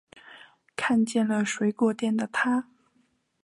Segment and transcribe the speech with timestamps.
[0.75, 2.65] 看见了水果店的她